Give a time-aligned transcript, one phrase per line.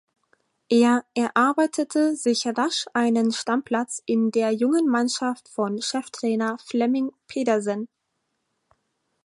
[0.69, 7.87] Er erarbeitete sich rasch einen Stammplatz in der jungen Mannschaft von Cheftrainer Flemming Pedersen.